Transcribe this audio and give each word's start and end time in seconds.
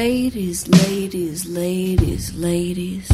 Ladies, 0.00 0.66
ladies, 0.66 1.44
ladies, 1.44 2.34
ladies. 2.34 3.06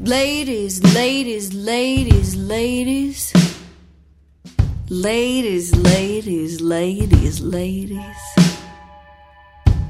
Ladies, 0.00 0.82
ladies, 0.94 1.52
ladies, 1.52 2.34
ladies. 2.34 3.32
Ladies, 4.88 5.76
ladies, 5.76 6.62
ladies, 6.62 7.40
ladies. 7.42 8.22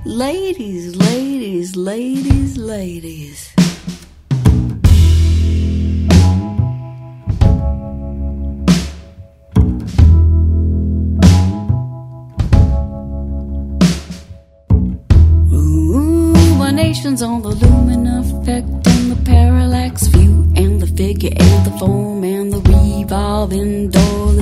Ladies, 0.04 0.96
ladies, 0.96 1.76
ladies, 1.76 2.56
ladies. 2.56 3.51
lines 17.22 17.34
on 17.34 17.42
the 17.42 17.66
lumen 17.66 18.06
effect 18.06 18.86
and 18.86 19.10
the 19.12 19.22
parallax 19.24 20.06
view 20.08 20.52
and 20.56 20.80
the 20.80 20.86
figure 20.86 21.30
and 21.30 21.66
the 21.66 21.78
form 21.78 22.24
and 22.24 22.52
the 22.52 22.60
revolving 22.60 23.90
door. 23.90 24.41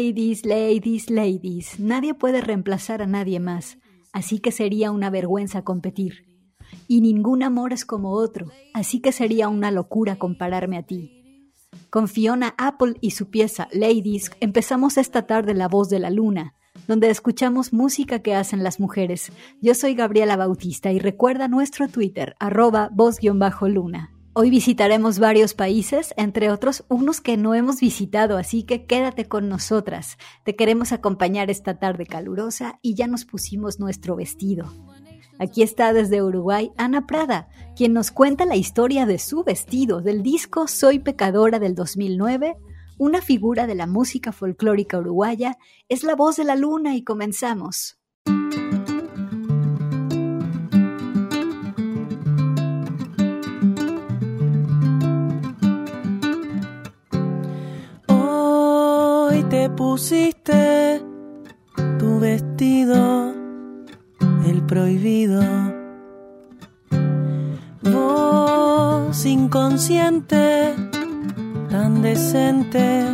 Ladies, 0.00 0.46
ladies, 0.46 1.10
ladies, 1.10 1.78
nadie 1.78 2.14
puede 2.14 2.40
reemplazar 2.40 3.02
a 3.02 3.06
nadie 3.06 3.38
más, 3.38 3.76
así 4.14 4.38
que 4.38 4.50
sería 4.50 4.92
una 4.92 5.10
vergüenza 5.10 5.62
competir. 5.62 6.24
Y 6.88 7.02
ningún 7.02 7.42
amor 7.42 7.74
es 7.74 7.84
como 7.84 8.12
otro, 8.12 8.46
así 8.72 9.00
que 9.00 9.12
sería 9.12 9.50
una 9.50 9.70
locura 9.70 10.16
compararme 10.16 10.78
a 10.78 10.84
ti. 10.84 11.52
Con 11.90 12.08
Fiona 12.08 12.54
Apple 12.56 12.94
y 13.02 13.10
su 13.10 13.28
pieza 13.28 13.68
Ladies 13.72 14.30
empezamos 14.40 14.96
esta 14.96 15.26
tarde 15.26 15.52
La 15.52 15.68
Voz 15.68 15.90
de 15.90 15.98
la 15.98 16.08
Luna, 16.08 16.54
donde 16.88 17.10
escuchamos 17.10 17.74
música 17.74 18.20
que 18.20 18.34
hacen 18.34 18.62
las 18.64 18.80
mujeres. 18.80 19.30
Yo 19.60 19.74
soy 19.74 19.94
Gabriela 19.94 20.36
Bautista 20.36 20.92
y 20.92 20.98
recuerda 20.98 21.46
nuestro 21.46 21.88
Twitter, 21.88 22.36
arroba 22.40 22.88
voz-luna. 22.90 24.14
Hoy 24.32 24.48
visitaremos 24.48 25.18
varios 25.18 25.54
países, 25.54 26.14
entre 26.16 26.52
otros 26.52 26.84
unos 26.88 27.20
que 27.20 27.36
no 27.36 27.56
hemos 27.56 27.80
visitado, 27.80 28.36
así 28.36 28.62
que 28.62 28.86
quédate 28.86 29.26
con 29.26 29.48
nosotras. 29.48 30.18
Te 30.44 30.54
queremos 30.54 30.92
acompañar 30.92 31.50
esta 31.50 31.80
tarde 31.80 32.06
calurosa 32.06 32.78
y 32.80 32.94
ya 32.94 33.08
nos 33.08 33.24
pusimos 33.24 33.80
nuestro 33.80 34.14
vestido. 34.14 34.72
Aquí 35.40 35.62
está 35.64 35.92
desde 35.92 36.22
Uruguay 36.22 36.70
Ana 36.76 37.08
Prada, 37.08 37.48
quien 37.74 37.92
nos 37.92 38.12
cuenta 38.12 38.44
la 38.44 38.54
historia 38.54 39.04
de 39.04 39.18
su 39.18 39.42
vestido 39.42 40.00
del 40.00 40.22
disco 40.22 40.68
Soy 40.68 41.00
Pecadora 41.00 41.58
del 41.58 41.74
2009, 41.74 42.56
una 42.98 43.22
figura 43.22 43.66
de 43.66 43.74
la 43.74 43.88
música 43.88 44.30
folclórica 44.30 44.98
uruguaya, 44.98 45.58
es 45.88 46.04
la 46.04 46.14
voz 46.14 46.36
de 46.36 46.44
la 46.44 46.54
luna 46.54 46.94
y 46.94 47.02
comenzamos. 47.02 47.99
Pusiste 59.76 61.02
tu 61.98 62.18
vestido, 62.20 63.32
el 64.46 64.62
prohibido. 64.66 65.42
Vos 67.82 69.26
inconsciente, 69.26 70.74
tan 71.70 72.02
decente, 72.02 73.04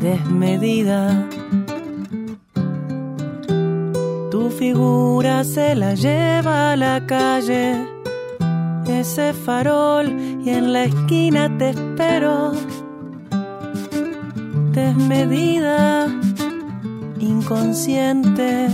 desmedida. 0.00 1.28
Tu 4.30 4.50
figura 4.50 5.44
se 5.44 5.74
la 5.74 5.94
lleva 5.94 6.72
a 6.72 6.76
la 6.76 7.06
calle, 7.06 7.86
ese 8.86 9.32
farol 9.32 10.06
y 10.44 10.50
en 10.50 10.72
la 10.72 10.84
esquina 10.84 11.56
te 11.58 11.70
espero 11.70 12.52
desmedida, 14.76 16.06
inconsciente, 17.18 18.68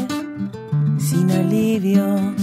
sin 0.98 1.30
alivio. 1.30 2.41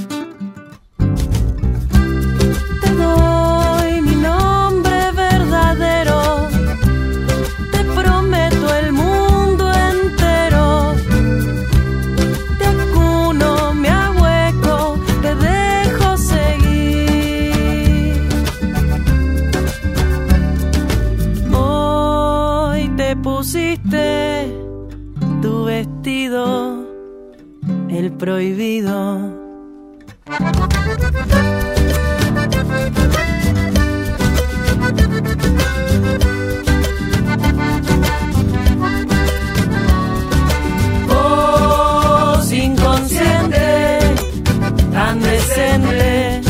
Prohibido. 28.20 29.34
Vos 41.08 42.52
inconsciente, 42.52 44.00
tan 44.92 45.20
decente, 45.22 46.42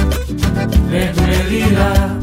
desmedida. 0.89 2.18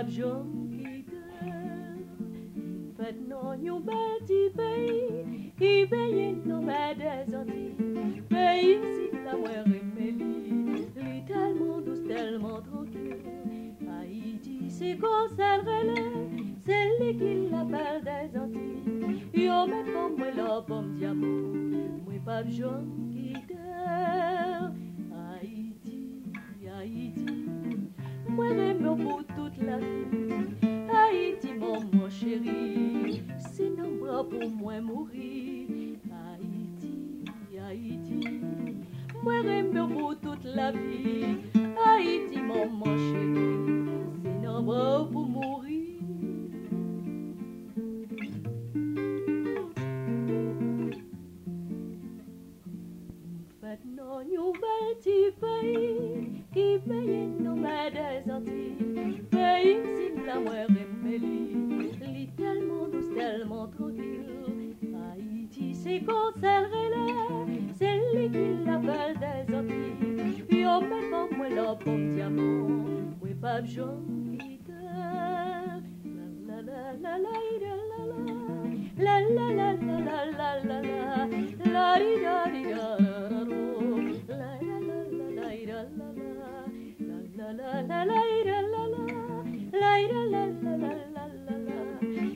abjure 0.00 0.44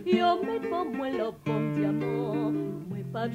Yo 0.07 0.43
met 0.45 0.61
pas 0.61 0.85
moi 0.85 1.11
la 1.11 1.33
pomme 1.33 1.73
diamant 1.73 2.53
Moi 2.89 2.99
pas 3.13 3.29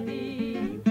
vie 0.00 0.87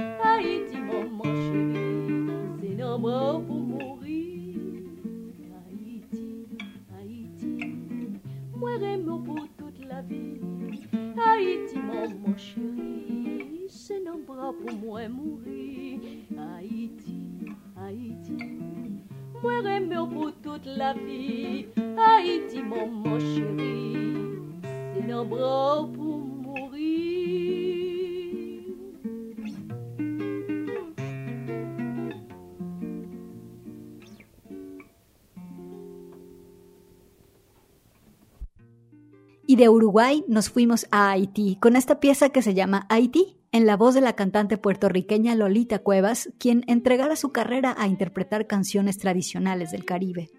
de 39.58 39.70
Uruguay 39.70 40.24
nos 40.28 40.50
fuimos 40.52 40.86
a 40.92 41.10
Haití 41.10 41.58
con 41.60 41.76
esta 41.76 42.00
pieza 42.00 42.30
que 42.30 42.44
se 42.44 42.54
llama 42.54 42.86
Haití, 42.90 43.38
en 43.52 43.66
la 43.66 43.76
voz 43.76 43.96
de 43.96 44.02
la 44.02 44.14
cantante 44.14 44.58
puertorriqueña 44.58 45.34
Lolita 45.34 45.80
Cuevas, 45.80 46.30
quien 46.38 46.64
entregara 46.68 47.16
su 47.16 47.32
carrera 47.32 47.76
a 47.78 47.88
interpretar 47.88 48.46
canciones 48.46 49.00
tradicionales 49.00 49.72
del 49.72 49.84
Caribe. 49.84 50.30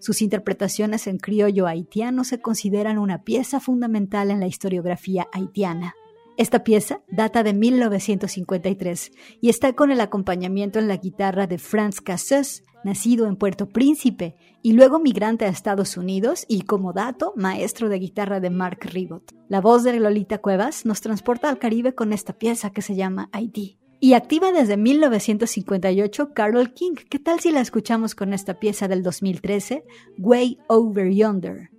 Sus 0.00 0.22
interpretaciones 0.22 1.06
en 1.06 1.18
criollo 1.18 1.66
haitiano 1.68 2.24
se 2.24 2.40
consideran 2.40 2.98
una 2.98 3.22
pieza 3.22 3.60
fundamental 3.60 4.30
en 4.30 4.40
la 4.40 4.48
historiografía 4.48 5.28
haitiana. 5.32 5.94
Esta 6.38 6.62
pieza 6.62 7.02
data 7.08 7.42
de 7.42 7.52
1953 7.52 9.10
y 9.40 9.48
está 9.48 9.72
con 9.72 9.90
el 9.90 10.00
acompañamiento 10.00 10.78
en 10.78 10.86
la 10.86 10.96
guitarra 10.96 11.48
de 11.48 11.58
Franz 11.58 12.00
Casseus, 12.00 12.62
nacido 12.84 13.26
en 13.26 13.34
Puerto 13.34 13.68
Príncipe 13.68 14.36
y 14.62 14.74
luego 14.74 15.00
migrante 15.00 15.46
a 15.46 15.48
Estados 15.48 15.96
Unidos 15.96 16.44
y 16.46 16.62
como 16.62 16.92
dato, 16.92 17.32
maestro 17.34 17.88
de 17.88 17.98
guitarra 17.98 18.38
de 18.38 18.50
Mark 18.50 18.78
Ribot. 18.82 19.34
La 19.48 19.60
voz 19.60 19.82
de 19.82 19.98
Lolita 19.98 20.38
Cuevas 20.38 20.86
nos 20.86 21.00
transporta 21.00 21.48
al 21.48 21.58
Caribe 21.58 21.96
con 21.96 22.12
esta 22.12 22.34
pieza 22.34 22.70
que 22.70 22.82
se 22.82 22.94
llama 22.94 23.28
Haití. 23.32 23.80
Y 23.98 24.12
activa 24.12 24.52
desde 24.52 24.76
1958 24.76 26.34
Carol 26.34 26.72
King. 26.72 26.94
¿Qué 27.10 27.18
tal 27.18 27.40
si 27.40 27.50
la 27.50 27.62
escuchamos 27.62 28.14
con 28.14 28.32
esta 28.32 28.60
pieza 28.60 28.86
del 28.86 29.02
2013, 29.02 29.82
Way 30.18 30.58
Over 30.68 31.10
Yonder? 31.10 31.70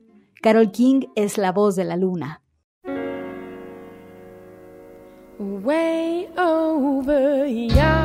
Carol 0.42 0.70
King 0.72 1.04
es 1.16 1.38
la 1.38 1.54
voz 1.54 1.78
de 1.78 1.86
la 1.86 1.96
luna. 1.96 2.42
Way 5.39 6.27
over 6.38 7.48
yonder 7.48 7.98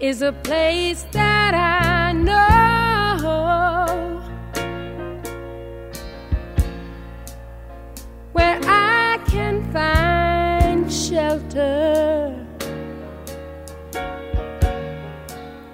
is 0.00 0.22
a 0.22 0.32
place 0.32 1.02
that 1.12 1.54
I 1.54 2.12
know 2.12 2.32
where 8.32 8.58
I 8.64 9.18
can 9.26 9.70
find 9.70 10.90
shelter 10.90 12.34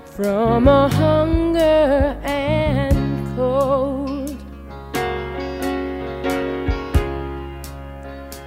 from 0.06 0.66
a 0.66 0.88
hunger 0.88 2.20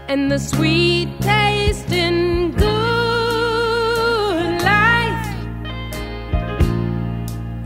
and 0.09 0.31
the 0.31 0.39
sweet 0.39 1.07
taste 1.21 1.91
in 1.91 2.51
good 2.53 2.65
life 4.63 5.35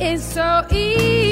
is 0.01 0.21
so 0.21 0.65
easily 0.69 1.22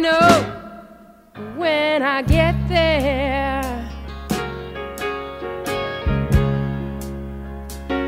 know 0.00 0.28
when 1.56 2.02
I 2.02 2.22
get 2.22 2.54
there, 2.68 3.62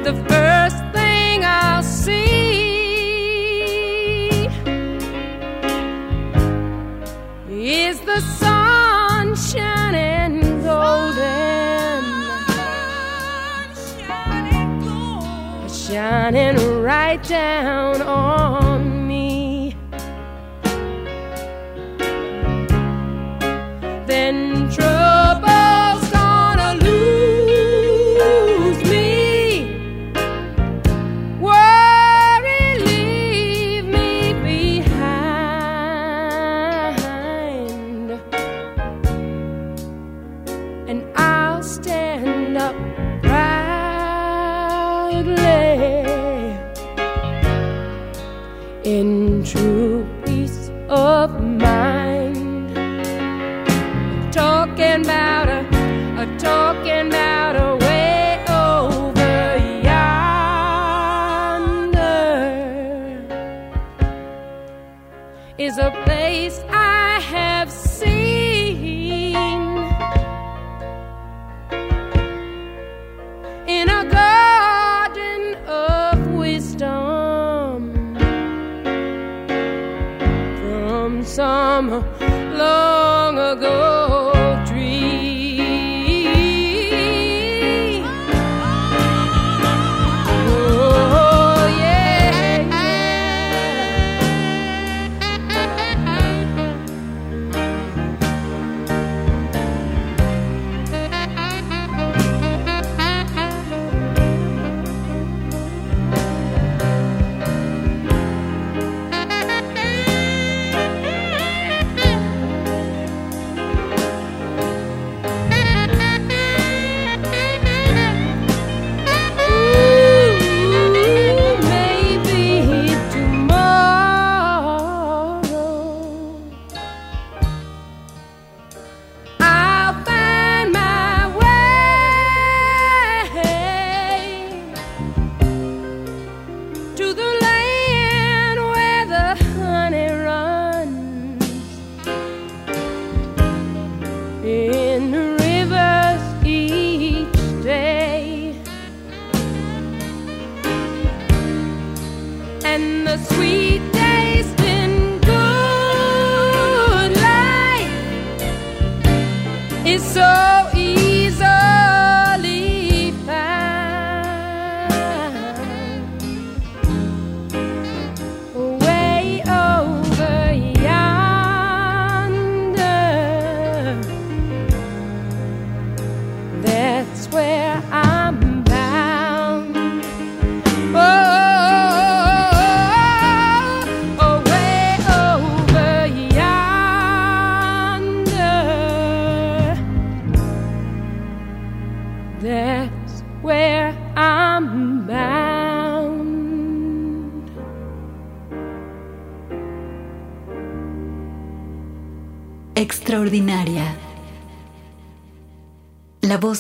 the 0.03 0.15
first 0.29 0.83
thing 0.95 1.45
I'll 1.45 1.83
see 1.83 2.23
is 7.49 8.01
the 8.01 8.21
sun 8.21 9.37
shining 9.37 10.63
golden, 10.63 12.03
shining 15.69 16.57
right 16.81 17.23
down 17.23 18.01
on 18.03 18.62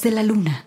de 0.03 0.11
la 0.11 0.23
luna. 0.23 0.62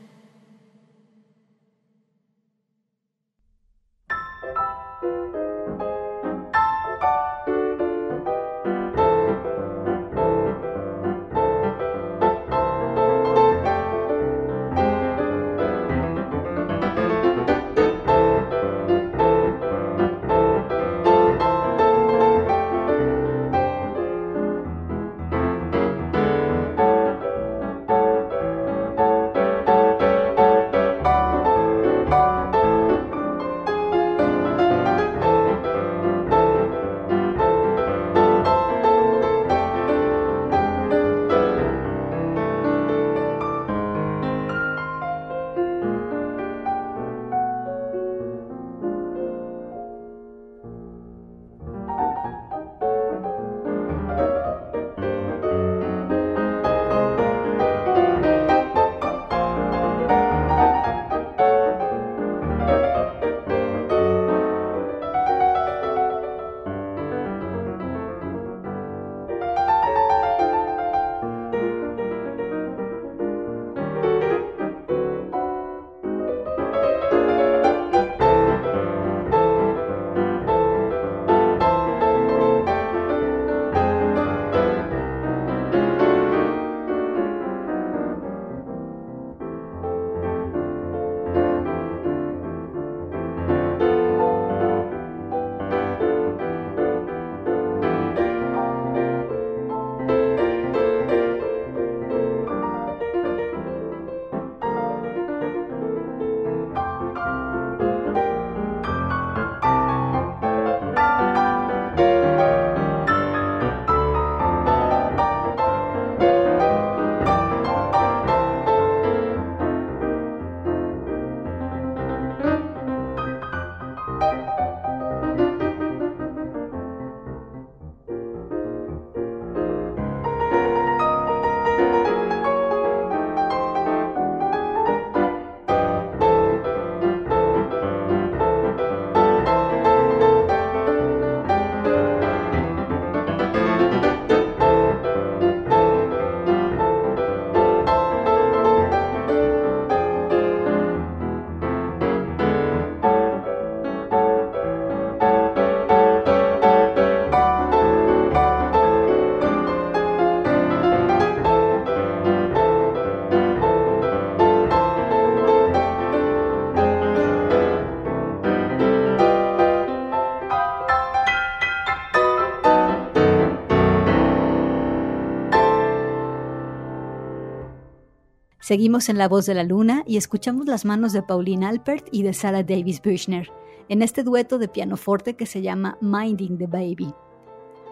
Seguimos 178.66 179.10
en 179.10 179.20
La 179.20 179.28
Voz 179.28 179.46
de 179.46 179.54
la 179.54 179.64
Luna 179.64 180.04
y 180.08 180.18
escuchamos 180.18 180.66
las 180.66 180.86
manos 180.86 181.14
de 181.14 181.22
Pauline 181.22 181.68
Alpert 181.68 182.08
y 182.12 182.24
de 182.24 182.34
Sarah 182.34 182.64
Davis 182.64 183.00
Büchner 183.00 183.52
en 183.90 184.02
este 184.02 184.24
dueto 184.24 184.58
de 184.58 184.68
pianoforte 184.68 185.36
que 185.36 185.46
se 185.46 185.62
llama 185.62 186.00
Minding 186.02 186.58
the 186.58 186.66
Baby. 186.66 187.14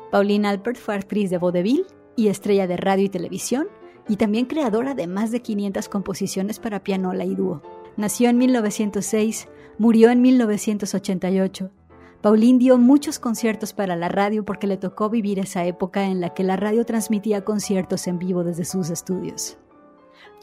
Pauline 0.10 0.48
Alpert 0.48 0.78
fue 0.78 0.96
actriz 0.96 1.30
de 1.30 1.38
vaudeville 1.38 1.86
y 2.16 2.30
estrella 2.30 2.66
de 2.66 2.78
radio 2.78 3.06
y 3.06 3.10
televisión, 3.10 3.68
y 4.08 4.16
también 4.16 4.48
creadora 4.48 4.96
de 4.96 5.06
más 5.06 5.30
de 5.30 5.44
500 5.44 5.90
composiciones 5.90 6.58
para 6.58 6.84
pianola 6.84 7.24
y 7.24 7.36
dúo. 7.36 7.62
Nació 7.96 8.30
en 8.30 8.40
1906, 8.40 9.48
murió 9.78 10.10
en 10.10 10.24
1988. 10.24 11.70
Pauline 12.24 12.58
dio 12.58 12.80
muchos 12.80 13.20
conciertos 13.20 13.74
para 13.74 13.96
la 13.96 14.10
radio 14.10 14.44
porque 14.44 14.66
le 14.66 14.78
tocó 14.78 15.12
vivir 15.12 15.38
esa 15.38 15.66
época 15.66 16.06
en 16.06 16.20
la 16.20 16.34
que 16.34 16.44
la 16.44 16.56
radio 16.56 16.84
transmitía 16.84 17.46
conciertos 17.46 18.08
en 18.08 18.18
vivo 18.18 18.44
desde 18.44 18.66
sus 18.66 18.90
estudios. 18.90 19.60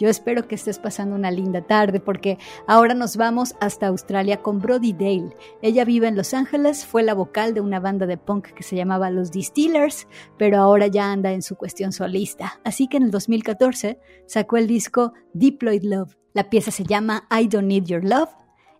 Yo 0.00 0.08
espero 0.08 0.48
que 0.48 0.54
estés 0.54 0.78
pasando 0.78 1.14
una 1.14 1.30
linda 1.30 1.60
tarde 1.60 2.00
porque 2.00 2.38
ahora 2.66 2.94
nos 2.94 3.18
vamos 3.18 3.54
hasta 3.60 3.86
Australia 3.86 4.40
con 4.40 4.58
Brody 4.58 4.94
Dale. 4.94 5.36
Ella 5.60 5.84
vive 5.84 6.08
en 6.08 6.16
Los 6.16 6.32
Ángeles, 6.32 6.86
fue 6.86 7.02
la 7.02 7.12
vocal 7.12 7.52
de 7.52 7.60
una 7.60 7.80
banda 7.80 8.06
de 8.06 8.16
punk 8.16 8.46
que 8.54 8.62
se 8.62 8.76
llamaba 8.76 9.10
Los 9.10 9.30
Distillers, 9.30 10.08
pero 10.38 10.56
ahora 10.56 10.86
ya 10.86 11.12
anda 11.12 11.32
en 11.32 11.42
su 11.42 11.54
cuestión 11.54 11.92
solista. 11.92 12.60
Así 12.64 12.88
que 12.88 12.96
en 12.96 13.02
el 13.02 13.10
2014 13.10 13.98
sacó 14.26 14.56
el 14.56 14.66
disco 14.66 15.12
Deployed 15.34 15.82
Love. 15.82 16.16
La 16.32 16.48
pieza 16.48 16.70
se 16.70 16.84
llama 16.84 17.28
I 17.30 17.46
Don't 17.48 17.68
Need 17.68 17.84
Your 17.84 18.02
Love 18.02 18.30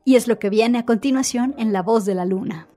y 0.06 0.16
es 0.16 0.26
lo 0.26 0.38
que 0.38 0.48
viene 0.48 0.78
a 0.78 0.86
continuación 0.86 1.54
en 1.58 1.74
La 1.74 1.82
Voz 1.82 2.06
de 2.06 2.14
la 2.14 2.24
Luna. 2.24 2.69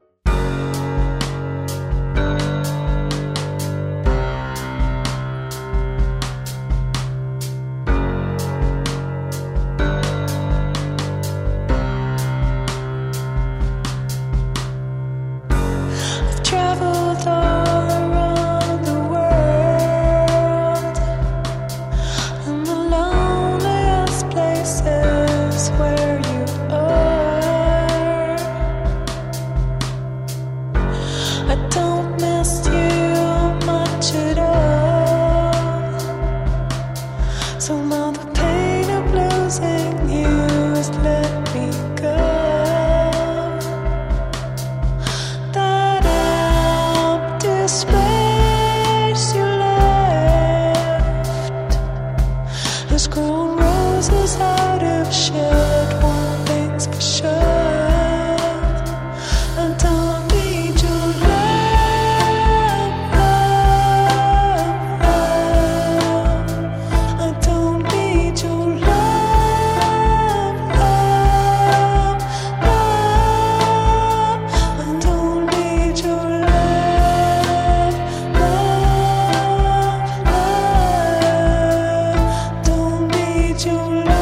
your 83.62 83.76
love. 83.76 84.13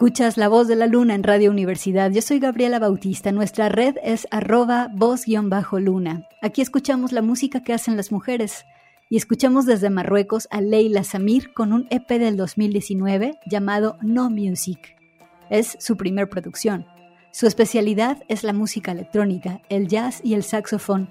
Escuchas 0.00 0.38
La 0.38 0.48
Voz 0.48 0.66
de 0.66 0.76
la 0.76 0.86
Luna 0.86 1.14
en 1.14 1.22
Radio 1.22 1.50
Universidad. 1.50 2.10
Yo 2.10 2.22
soy 2.22 2.38
Gabriela 2.38 2.78
Bautista. 2.78 3.32
Nuestra 3.32 3.68
red 3.68 3.96
es 4.02 4.26
arroba 4.30 4.88
voz-luna. 4.94 6.26
Aquí 6.40 6.62
escuchamos 6.62 7.12
la 7.12 7.20
música 7.20 7.62
que 7.62 7.74
hacen 7.74 7.98
las 7.98 8.10
mujeres. 8.10 8.64
Y 9.10 9.18
escuchamos 9.18 9.66
desde 9.66 9.90
Marruecos 9.90 10.48
a 10.50 10.62
Leila 10.62 11.04
Samir 11.04 11.52
con 11.52 11.74
un 11.74 11.86
EP 11.90 12.08
del 12.18 12.38
2019 12.38 13.40
llamado 13.44 13.98
No 14.00 14.30
Music. 14.30 14.96
Es 15.50 15.76
su 15.78 15.98
primer 15.98 16.30
producción. 16.30 16.86
Su 17.30 17.46
especialidad 17.46 18.22
es 18.28 18.42
la 18.42 18.54
música 18.54 18.92
electrónica, 18.92 19.60
el 19.68 19.86
jazz 19.86 20.22
y 20.24 20.32
el 20.32 20.44
saxofón. 20.44 21.10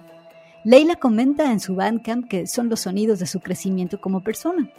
Leila 0.64 0.96
comenta 0.96 1.52
en 1.52 1.60
su 1.60 1.76
Bandcamp 1.76 2.28
que 2.28 2.48
son 2.48 2.70
los 2.70 2.80
sonidos 2.80 3.20
de 3.20 3.28
su 3.28 3.40
crecimiento 3.40 4.02
como 4.02 4.24
persona. 4.24 4.72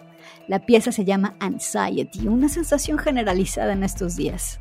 La 0.51 0.67
pieza 0.67 0.91
se 0.91 1.05
llama 1.05 1.37
Anxiety, 1.39 2.27
una 2.27 2.49
sensación 2.49 2.99
generalizada 2.99 3.73
en 3.73 3.85
estos 3.85 4.17
días. 4.17 4.59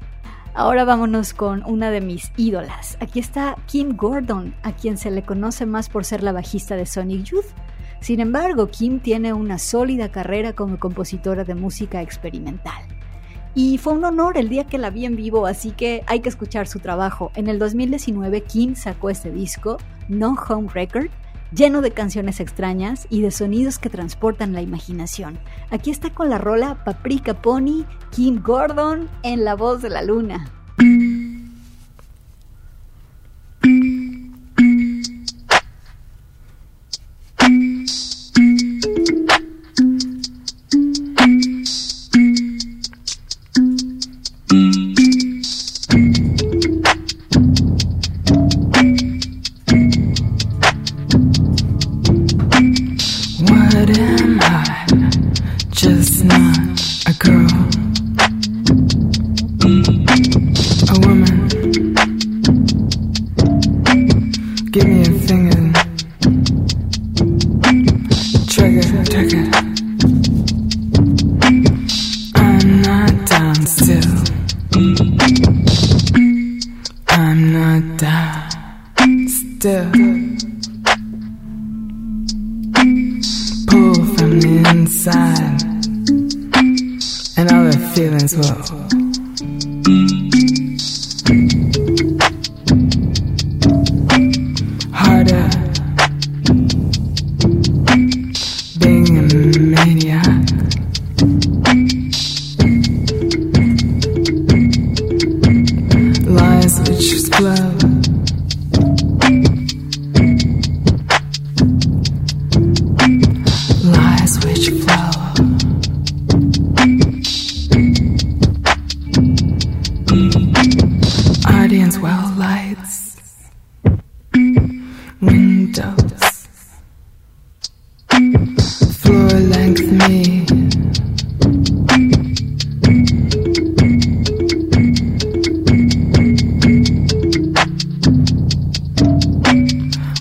Ahora 0.54 0.86
vámonos 0.86 1.34
con 1.34 1.63
una 1.65 1.89
de 1.89 1.99
mis 1.99 2.32
ídolas. 2.38 2.95
Aquí 2.99 3.19
está 3.19 3.56
Kim 3.65 3.97
Gordon, 3.97 4.54
a 4.62 4.71
quien 4.71 4.99
se 4.99 5.10
le 5.10 5.23
conoce 5.23 5.65
más 5.65 5.89
por 5.89 6.06
ser 6.06 6.21
la 6.21 6.32
bajista 6.32 6.75
de 6.75 6.86
Sonic 6.86 7.23
Youth. 7.23 7.56
Sin 8.02 8.19
embargo, 8.19 8.67
Kim 8.67 8.99
tiene 8.99 9.34
una 9.34 9.58
sólida 9.58 10.12
carrera 10.12 10.54
como 10.54 10.78
compositora 10.78 11.43
de 11.43 11.56
música 11.56 12.04
experimental. 12.04 12.84
Y 13.56 13.80
fue 13.80 13.93
un 13.93 14.06
honor 14.06 14.38
el 14.38 14.47
día 14.47 14.65
que 14.65 14.78
la 14.78 14.91
vi 14.91 15.06
en 15.06 15.15
vivo, 15.15 15.47
así 15.47 15.71
que 15.71 16.04
hay 16.06 16.19
que 16.19 16.30
escuchar 16.30 16.67
su 16.67 16.78
trabajo. 16.78 17.32
En 17.34 17.47
el 17.47 17.58
2019, 17.58 18.43
Kim 18.43 18.75
sacó 18.75 19.10
este 19.10 19.32
disco, 19.32 19.78
No 20.08 20.36
Home 20.49 20.69
Record, 20.71 21.10
lleno 21.51 21.81
de 21.81 21.91
canciones 21.91 22.39
extrañas 22.39 23.07
y 23.09 23.21
de 23.21 23.31
sonidos 23.31 23.79
que 23.79 23.89
transportan 23.89 24.53
la 24.53 24.62
imaginación. 24.62 25.39
Aquí 25.69 25.91
está 25.91 26.09
con 26.09 26.29
la 26.29 26.38
rola 26.38 26.83
Paprika 26.83 27.41
Pony, 27.41 27.85
Kim 28.12 28.41
Gordon 28.41 29.09
en 29.24 29.43
La 29.43 29.55
Voz 29.55 29.82
de 29.82 29.89
la 29.89 30.01
Luna. 30.01 30.51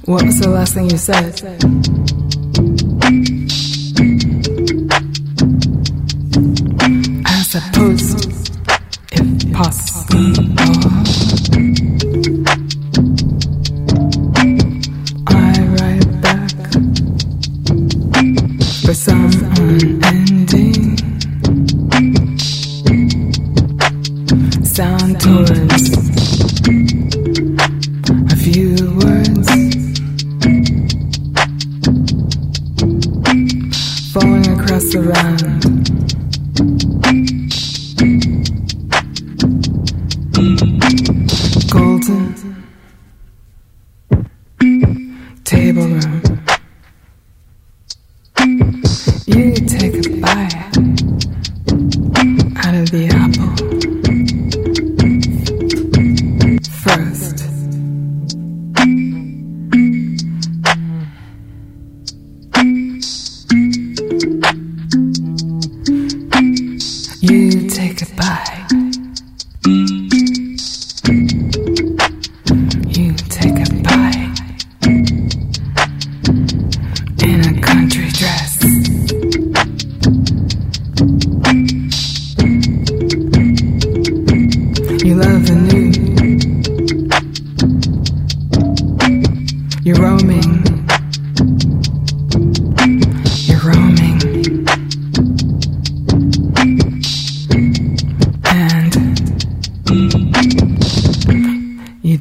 What 0.08 0.24
was 0.24 0.40
the 0.40 0.48
last 0.48 0.72
thing 0.72 0.88
you 0.88 0.96
said? 0.96 2.07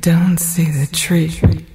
don't 0.08 0.38
see 0.40 0.72
the 0.72 0.88
tree. 0.94 1.67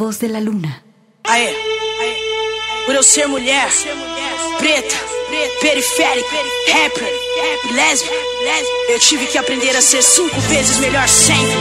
Voz 0.00 0.18
de 0.18 0.28
la 0.28 0.40
luna. 0.40 0.82
Aê, 1.24 1.54
por 2.86 2.94
eu 2.94 3.02
ser 3.02 3.26
mulher, 3.28 3.68
preta, 4.58 4.96
periférica, 5.60 6.36
rapper, 6.72 7.12
lésbica, 7.74 8.14
eu 8.88 8.98
tive 8.98 9.26
que 9.26 9.36
aprender 9.36 9.76
a 9.76 9.82
ser 9.82 10.02
cinco 10.02 10.40
vezes 10.40 10.78
melhor 10.78 11.06
sempre. 11.06 11.52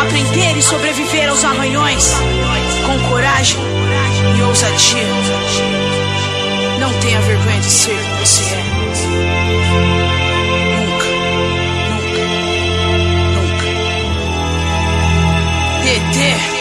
Aprender 0.00 0.56
e 0.56 0.62
sobreviver 0.62 1.28
aos 1.28 1.42
arranhões, 1.44 2.04
com 2.86 3.08
coragem 3.10 3.58
e 4.38 4.42
ousadia. 4.42 5.02
Não 6.78 6.92
tenha 7.00 7.20
vergonha 7.20 7.60
de 7.60 7.70
ser 7.70 8.00
como 8.00 8.26
você 8.26 8.44
é. 8.44 8.62
Nunca, 15.82 16.55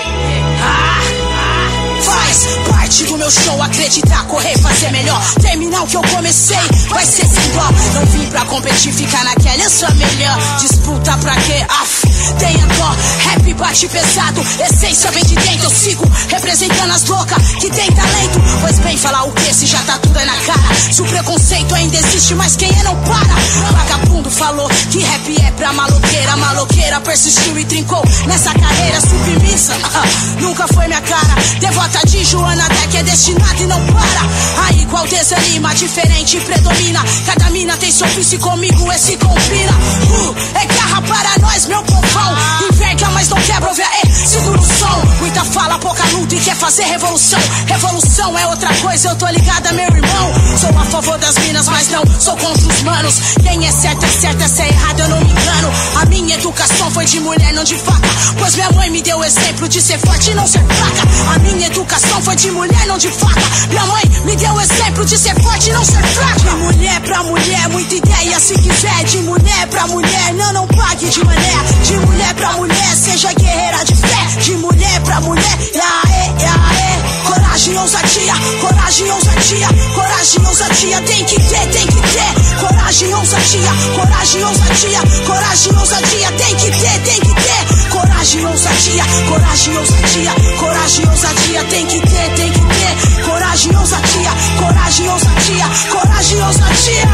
do 3.03 3.17
meu 3.17 3.29
show 3.29 3.61
acreditar, 3.61 4.25
correr, 4.25 4.57
fazer 4.59 4.89
melhor. 4.91 5.21
Terminar 5.41 5.83
o 5.83 5.87
que 5.87 5.97
eu 5.97 6.01
comecei, 6.01 6.57
vai 6.87 7.05
ser 7.05 7.25
sem 7.25 7.51
dó. 7.51 7.69
Não 7.93 8.05
vim 8.05 8.25
pra 8.27 8.45
competir, 8.45 8.93
ficar 8.93 9.23
naquela, 9.25 9.63
eu 9.63 9.69
sou 9.69 9.93
melhor. 9.95 10.37
Disputa 10.59 11.17
pra 11.17 11.35
quê? 11.35 11.65
Aff, 11.69 12.04
tenha 12.33 12.65
dó. 12.65 12.95
Rap 13.29 13.53
bate 13.53 13.87
pesado, 13.87 14.41
essência 14.59 15.11
vem 15.11 15.23
de 15.23 15.35
dentro. 15.35 15.65
Eu 15.65 15.69
sigo 15.69 16.11
representando 16.29 16.91
as 16.91 17.05
loucas 17.05 17.37
que 17.59 17.69
tem 17.69 17.91
talento. 17.91 18.41
Pois 18.61 18.79
bem, 18.79 18.97
falar 18.97 19.23
o 19.23 19.31
que 19.31 19.53
se 19.53 19.65
já 19.65 19.79
tá 19.83 19.97
tudo 19.99 20.17
aí 20.17 20.25
na 20.25 20.35
cara? 20.37 20.75
Se 20.91 21.01
o 21.01 21.05
preconceito 21.05 21.73
ainda 21.75 21.97
existe, 21.97 22.35
mas 22.35 22.55
quem 22.55 22.69
é 22.69 22.83
não 22.83 22.95
para. 23.01 23.35
Vagabundo 23.71 24.29
falou 24.29 24.69
que 24.91 24.99
rap 24.99 25.41
é 25.41 25.51
pra 25.51 25.73
maloqueira. 25.73 26.37
Maloqueira 26.37 27.01
persistiu 27.01 27.57
e 27.57 27.65
trincou 27.65 28.03
nessa 28.27 28.53
carreira 28.53 28.99
submissa. 29.01 29.73
Nunca 30.39 30.67
foi 30.67 30.87
minha 30.87 31.01
cara. 31.01 31.35
Devota 31.59 31.99
de 32.07 32.23
Joana 32.23 32.65
até 32.65 32.87
que 32.87 32.97
é 32.97 33.03
destinada 33.03 33.61
e 33.61 33.67
não 33.67 33.85
para. 33.87 34.65
Aí 34.67 34.85
qual 34.85 35.07
desanima, 35.07 35.73
diferente 35.75 36.37
predomina. 36.41 37.03
Cada 37.25 37.49
mina 37.49 37.77
tem 37.77 37.91
seu 37.91 38.07
ofício 38.07 38.35
e 38.35 38.39
comigo 38.39 38.91
esse 38.91 39.17
combina. 39.17 39.71
Uh, 39.71 40.35
é 40.55 40.65
garra 40.65 41.01
para 41.01 41.39
nós, 41.39 41.65
meu 41.65 41.83
povão. 42.15 42.35
Enverga, 42.71 43.09
mas 43.09 43.29
não 43.29 43.41
quebra, 43.41 43.69
ouve 43.69 43.81
aí, 43.81 44.13
segura 44.13 44.59
o 44.59 44.63
som. 44.63 45.03
Muita 45.19 45.43
fala, 45.43 45.77
pouca 45.79 46.03
luta 46.13 46.35
e 46.35 46.39
quer 46.39 46.55
fazer 46.55 46.83
revolução. 46.83 47.39
Revolução 47.67 48.37
é 48.37 48.47
outra 48.47 48.73
coisa, 48.75 49.09
eu 49.09 49.15
tô 49.15 49.27
ligada, 49.27 49.71
meu 49.73 49.85
irmão. 49.85 50.33
Sou 50.57 50.69
a 50.69 50.85
favor 50.85 51.17
das 51.17 51.37
minas, 51.37 51.67
mas 51.67 51.89
não 51.89 52.03
sou 52.19 52.35
contra 52.37 52.67
os 52.67 52.81
manos. 52.83 53.15
Quem 53.43 53.67
é 53.67 53.71
certo 53.71 54.05
é 54.05 54.09
certo, 54.09 54.41
essa 54.41 54.63
é 54.63 54.67
errado, 54.69 54.99
eu 55.01 55.09
não 55.09 55.19
me 55.19 55.31
engano. 55.31 55.71
A 56.01 56.05
minha 56.05 56.35
educação 56.35 56.91
foi 56.91 57.05
de 57.05 57.19
mulher, 57.19 57.53
não 57.53 57.63
de 57.63 57.75
faca. 57.75 58.09
Pois 58.39 58.55
minha 58.55 58.71
mãe 58.71 58.89
me 58.89 59.01
deu 59.01 59.23
exemplo 59.23 59.67
de 59.67 59.81
ser 59.81 59.99
forte 59.99 60.31
e 60.31 60.33
não 60.33 60.47
ser 60.47 60.63
fraca. 60.65 61.35
A 61.35 61.39
minha 61.39 61.67
educação 61.67 62.21
foi 62.21 62.35
de 62.35 62.51
mulher, 62.51 62.87
não 62.87 62.97
de 62.97 63.09
faca. 63.09 63.41
Minha 63.69 63.85
mãe 63.85 64.03
me 64.25 64.35
deu 64.35 64.59
exemplo 64.61 65.05
de 65.05 65.17
ser 65.17 65.35
forte 65.41 65.69
e 65.69 65.73
não 65.73 65.83
ser 65.83 66.01
fraca. 66.01 66.39
De 66.39 66.55
mulher 66.55 67.01
pra 67.01 67.23
mulher, 67.23 67.69
muita 67.69 67.95
ideia 67.95 68.39
se 68.39 68.53
quiser. 68.55 69.03
De 69.05 69.17
mulher 69.19 69.67
pra 69.67 69.87
mulher, 69.87 70.33
não, 70.33 70.53
não 70.53 70.67
pague 70.67 71.09
de 71.09 71.23
mané. 71.23 71.53
De 71.83 72.04
mulher 72.05 72.33
pra 72.35 72.53
mulher, 72.53 72.95
seja 72.95 73.33
guerreira 73.33 73.83
de 73.85 73.95
fé. 73.95 74.39
De 74.41 74.55
mulher 74.57 75.01
pra 75.01 75.21
mulher, 75.21 75.57
e 75.73 75.79
aê, 75.79 76.25
e 76.39 76.45
aê. 76.45 77.04
Coragem, 77.25 77.77
ousadia, 77.77 78.33
coragem, 78.61 79.11
ousadia, 79.11 79.67
coragem, 79.95 80.45
ousadia. 80.45 81.01
Tem 81.01 81.25
que 81.25 81.35
ter, 81.35 81.67
tem 81.69 81.87
que 81.87 82.01
ter. 82.01 82.59
Coragem, 82.59 83.13
ousadia, 83.13 83.71
coragem, 83.95 84.43
ousadia, 84.43 84.99
coragem, 85.25 85.75
ousadia. 85.75 86.31
Tem 86.33 86.55
que 86.55 86.71
ter, 86.71 86.99
tem 87.01 87.19
que 87.21 87.33
ter. 87.33 87.89
Coragem, 87.89 88.45
ousadia, 88.45 89.03
coragem, 89.27 89.77
ousadia, 89.77 90.31
coragem, 90.59 91.09
ousadia. 91.09 91.63
Tem 91.65 91.85
que 91.87 91.99
ter, 92.01 92.29
tem 92.35 92.51
que 92.51 92.59
ter. 92.59 93.23
Coragem, 93.23 93.75
ousadia, 93.75 94.31
coragem, 94.59 95.09
ousadia, 95.09 95.65
coragem, 95.89 96.41
ousadia. 96.43 97.05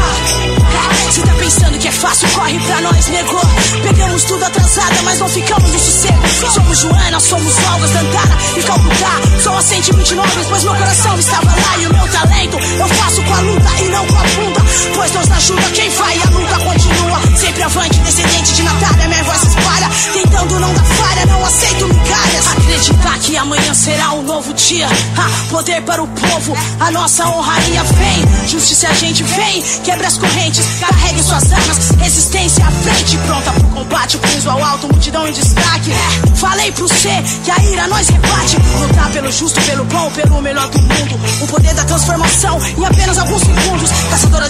Se 1.10 1.20
tá 1.20 1.34
pensando 1.34 1.78
que 1.78 1.88
é 1.88 1.92
fácil, 1.92 2.28
corre 2.30 2.58
pra 2.60 2.80
nós, 2.80 3.06
nego. 3.08 3.40
Pegamos 3.82 4.24
tudo 4.24 4.44
atrasada, 4.44 5.02
mas 5.04 5.18
não 5.18 5.28
ficamos 5.28 5.70
no 5.70 5.78
sossego. 5.78 6.22
Somos 6.52 6.78
Joana, 6.78 7.20
somos 7.20 7.54
Olgas, 7.72 7.90
Dantara 7.90 8.38
e 8.56 8.62
Calcutá. 8.62 9.20
Sou 9.42 9.56
a 9.56 9.62
129, 10.02 10.48
pois 10.48 10.64
meu 10.64 10.74
coração 10.74 11.18
estava 11.18 11.46
lá 11.46 11.78
e 11.78 11.86
o 11.86 11.92
meu 11.92 12.08
talento 12.08 12.58
eu 12.78 12.88
faço 12.88 13.22
com 13.22 13.34
a 13.34 13.40
luta 13.40 13.70
e 13.80 13.88
não 13.88 14.06
com 14.06 14.18
a 14.18 14.22
bunda. 14.22 14.60
Pois 14.94 15.10
Deus 15.10 15.30
ajuda 15.30 15.62
quem 15.74 15.90
vai 15.90 16.16
e 16.16 16.22
a 16.22 16.30
luta 16.30 16.58
continua. 16.58 17.36
Sempre 17.36 17.62
avante, 17.62 17.98
descendente 18.00 18.52
de 18.54 18.62
Natália, 18.62 19.08
minha 19.08 19.24
voz 19.24 19.42
espalha. 19.42 19.90
Tentando 20.12 20.60
não 20.60 20.74
dar 20.74 20.84
falha, 20.84 21.26
não 21.26 21.44
aceito 21.44 21.86
migalhas. 21.86 22.46
Acreditar 22.52 23.18
que 23.20 23.36
amanhã 23.36 23.74
será 23.74 24.12
um 24.12 24.22
novo 24.22 24.52
dia. 24.54 24.88
Ah, 25.16 25.50
poder 25.50 25.82
para 25.82 26.02
o 26.02 26.08
povo, 26.08 26.56
a 26.80 26.90
nossa 26.90 27.28
honraria 27.28 27.82
vem. 27.84 28.48
Justiça 28.48 28.88
a 28.88 28.94
gente 28.94 29.22
vem, 29.22 29.62
quebra 29.84 30.08
as 30.08 30.18
correntes, 30.18 30.66
carregue 30.80 31.22
suas 31.22 31.52
armas. 31.52 31.90
Resistência 31.98 32.66
à 32.66 32.70
frente, 32.70 33.16
pronta 33.18 33.52
pro 33.52 33.68
combate. 33.68 34.18
Piso 34.18 34.50
ao 34.50 34.62
alto, 34.62 34.88
multidão 34.88 35.28
em 35.28 35.32
destaque. 35.32 35.90
Falei 36.36 36.72
pro 36.72 36.88
C 36.88 37.08
que 37.44 37.50
a 37.50 37.58
ira 37.70 37.86
nós 37.88 38.08
rebate. 38.08 38.56
Lutar 38.80 39.10
pelo 39.10 39.30
justo, 39.30 39.60
pelo 39.62 39.84
bom, 39.92 40.10
pelo 40.10 40.42
melhor 40.42 40.68
do 40.70 40.78
mundo. 40.80 41.20
O 41.42 41.46
poder 41.46 41.74
da 41.74 41.84
transformação 41.84 42.58
em 42.78 42.84
apenas 42.84 43.18
alguns 43.18 43.40
segundos. 43.42 43.61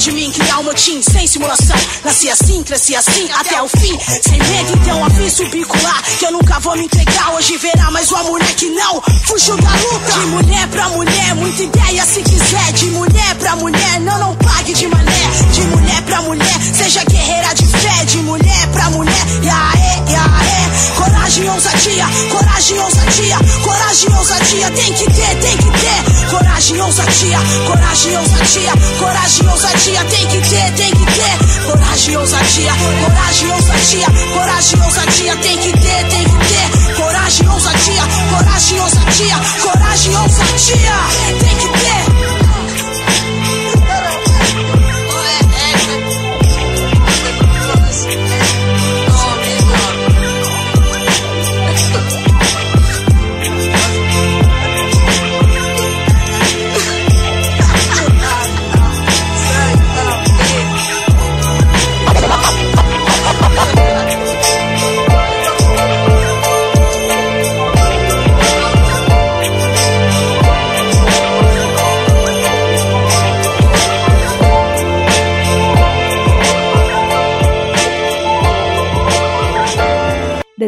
De 0.03 0.11
mim, 0.11 0.33
criar 0.33 0.59
um 0.59 0.65
motim 0.65 1.01
sem 1.01 1.29
simulação. 1.29 1.77
Nasci 2.05 2.29
assim, 2.29 2.61
cresci 2.65 2.97
assim, 2.97 3.31
até 3.39 3.63
o 3.63 3.69
fim. 3.69 3.97
Sem 4.21 4.37
medo, 4.37 4.73
então 4.73 5.05
aviso 5.05 5.49
bicular. 5.51 6.03
Que 6.19 6.25
eu 6.25 6.33
nunca 6.33 6.59
vou 6.59 6.77
me 6.77 6.87
entregar. 6.87 7.33
Hoje 7.35 7.57
verá 7.59 7.89
mais 7.93 8.11
uma 8.11 8.25
mulher 8.25 8.53
que 8.57 8.69
não 8.71 9.01
fugiu 9.25 9.57
da 9.59 9.71
luta. 9.71 10.13
De 10.13 10.27
mulher 10.27 10.67
pra 10.67 10.89
mulher, 10.89 11.35
muita 11.37 11.63
ideia 11.63 12.05
se 12.05 12.21
quiser. 12.21 12.73
De 12.73 12.87
mulher 12.87 13.35
pra 13.39 13.55
mulher, 13.55 14.01
não, 14.01 14.19
não 14.19 14.35
pague 14.39 14.75
de 14.75 14.89
mané. 14.89 15.31
De 15.53 15.61
mulher 15.69 16.03
pra 16.03 16.21
mulher, 16.23 16.61
seja 16.75 17.05
guerreira 17.05 17.55
de 17.55 17.67
fé. 17.69 18.05
De 18.05 18.17
mulher 18.19 18.67
pra 18.73 18.91
mulher, 18.91 19.27
e 19.41 19.49
aê, 19.49 20.11
e 20.11 20.17
aê. 20.17 20.97
Coragem, 20.97 21.49
ousadia, 21.49 22.07
coragem, 22.29 22.79
ousadia, 22.81 23.37
coragem, 23.63 24.15
ousadia. 24.17 24.71
Tem 24.73 24.93
que 24.95 25.05
ter, 25.05 25.37
tem 25.41 25.57
que 25.59 25.71
ter. 25.79 26.29
Coragem, 26.29 26.81
ousadia, 26.81 27.39
coragem, 27.69 28.17
ousadia, 28.17 28.73
coragem, 28.99 29.49
ousadia. 29.49 29.92
Tem 29.93 30.27
que 30.27 30.41
ter, 30.49 30.73
tem 30.73 30.91
que 30.91 31.05
ter. 31.05 31.67
Coragem, 31.67 32.17
ousadia, 32.17 32.73
coragem, 33.05 33.53
ousadia, 33.53 34.07
coragem, 34.33 34.83
ousadia. 34.83 35.37
Tem 35.37 35.59
que 35.59 35.73
ter, 35.73 36.09
tem 36.09 36.25
que 36.25 36.37
ter. 36.47 36.95
Coragem, 36.97 37.49
ousadia, 37.49 38.03
coragem, 38.31 38.81
ousadia, 38.81 39.37
coragem, 39.61 40.17
ousadia. 40.17 40.93
Tem 41.41 41.57
que 41.57 41.69
ter. 41.79 42.12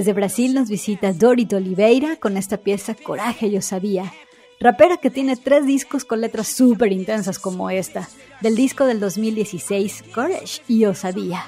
Desde 0.04 0.12
Brasil 0.12 0.52
nos 0.52 0.68
visita 0.68 1.14
Dorito 1.14 1.56
Oliveira 1.56 2.16
con 2.16 2.36
esta 2.36 2.58
pieza 2.58 2.94
Coraje 2.94 3.46
y 3.46 3.56
Osadía. 3.56 4.12
Rapera 4.60 4.98
que 4.98 5.08
tiene 5.08 5.34
tres 5.34 5.64
discos 5.64 6.04
con 6.04 6.20
letras 6.20 6.48
súper 6.48 6.92
intensas 6.92 7.38
como 7.38 7.70
esta, 7.70 8.06
del 8.42 8.54
disco 8.54 8.84
del 8.84 9.00
2016 9.00 10.04
Courage 10.14 10.60
y 10.68 10.84
Osadía. 10.84 11.46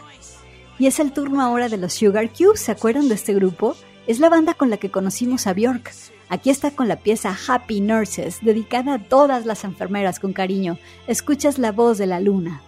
Y 0.79 0.87
es 0.87 1.01
el 1.01 1.13
turno 1.13 1.43
ahora 1.43 1.69
de 1.69 1.77
los 1.77 1.93
Sugar 1.93 2.31
Cubes, 2.33 2.61
¿se 2.61 2.73
acuerdan 2.73 3.11
de 3.11 3.17
este 3.17 3.35
grupo? 3.35 3.77
Es 4.07 4.21
la 4.21 4.31
banda 4.31 4.55
con 4.55 4.71
la 4.71 4.79
que 4.79 4.91
conocimos 4.91 5.47
a 5.47 5.53
Bjork. 5.53 5.93
Aquí 6.31 6.49
está 6.49 6.71
con 6.71 6.89
la 6.89 6.97
pieza 6.97 7.37
Happy 7.47 7.83
Nurses, 7.83 8.39
dedicada 8.41 8.95
a 8.95 9.03
todas 9.03 9.45
las 9.45 9.65
enfermeras 9.65 10.19
con 10.19 10.33
cariño. 10.33 10.79
Escuchas 11.09 11.59
la 11.59 11.73
voz 11.73 11.99
de 11.99 12.07
la 12.07 12.21
luna. 12.21 12.63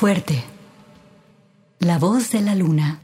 Fuerte. 0.00 0.42
La 1.78 1.98
voz 1.98 2.30
de 2.30 2.40
la 2.40 2.54
luna. 2.54 3.02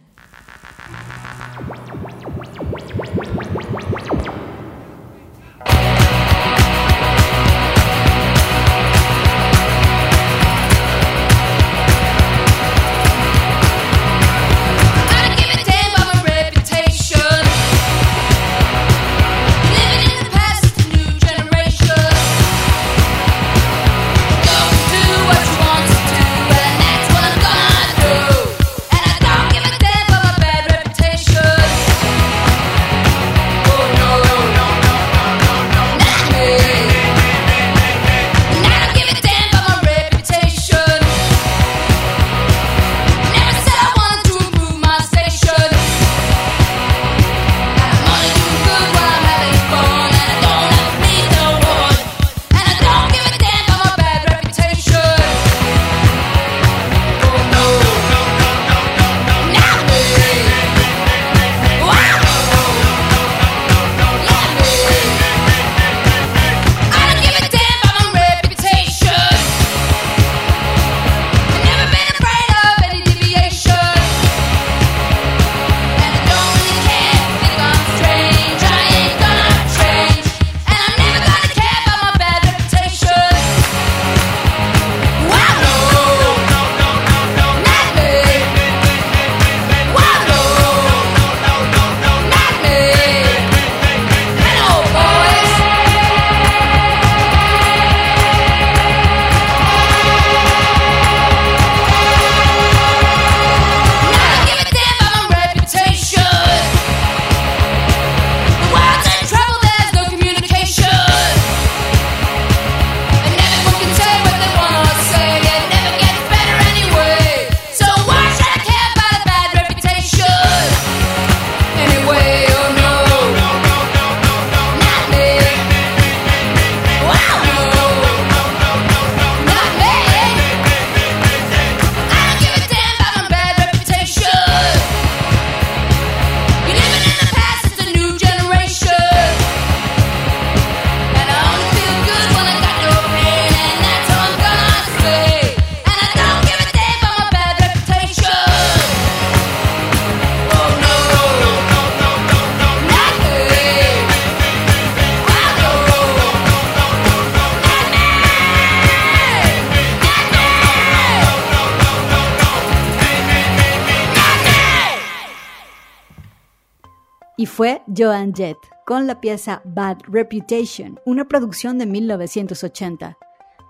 Joan 167.96 168.34
Jett 168.34 168.58
con 168.84 169.06
la 169.06 169.20
pieza 169.20 169.62
Bad 169.64 169.98
Reputation, 170.06 171.00
una 171.06 171.26
producción 171.26 171.78
de 171.78 171.86
1980. 171.86 173.16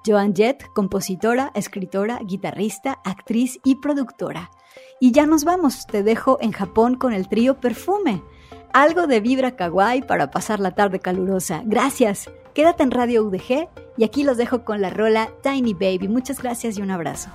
Joan 0.04 0.34
Jett, 0.34 0.66
compositora, 0.74 1.52
escritora, 1.54 2.18
guitarrista, 2.24 2.98
actriz 3.04 3.60
y 3.64 3.76
productora. 3.76 4.50
Y 5.00 5.12
ya 5.12 5.26
nos 5.26 5.44
vamos, 5.44 5.86
te 5.86 6.02
dejo 6.02 6.38
en 6.40 6.50
Japón 6.50 6.96
con 6.96 7.12
el 7.12 7.28
trío 7.28 7.60
Perfume. 7.60 8.22
Algo 8.72 9.06
de 9.06 9.20
vibra 9.20 9.54
kawaii 9.54 10.02
para 10.02 10.30
pasar 10.30 10.58
la 10.58 10.72
tarde 10.72 10.98
calurosa. 10.98 11.62
Gracias. 11.64 12.28
Quédate 12.52 12.82
en 12.82 12.90
Radio 12.90 13.24
UDG 13.24 13.68
y 13.96 14.04
aquí 14.04 14.24
los 14.24 14.36
dejo 14.36 14.64
con 14.64 14.80
la 14.80 14.90
rola 14.90 15.30
Tiny 15.42 15.74
Baby. 15.74 16.08
Muchas 16.08 16.42
gracias 16.42 16.78
y 16.78 16.82
un 16.82 16.90
abrazo. 16.90 17.30